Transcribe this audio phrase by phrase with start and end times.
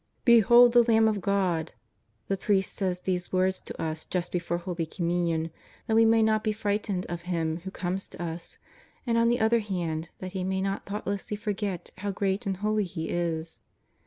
[0.21, 1.73] ^' Behold the Lamb of God!"
[2.27, 5.51] The priest says these words to us just before Holy Communion,
[5.85, 8.57] that we may not be frightened of Him who comes to us,
[9.05, 12.85] and on the other hand that he may not thoughtlessly forget how great and holy
[12.85, 13.61] He is.